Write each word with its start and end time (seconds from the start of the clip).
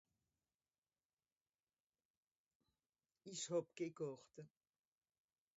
Ìch 3.31 3.45
hàb 3.51 3.65
ké 3.75 3.85
Gàrte. 3.97 4.41